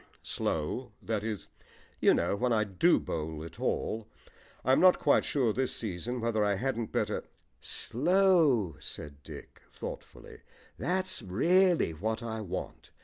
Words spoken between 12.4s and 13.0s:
want.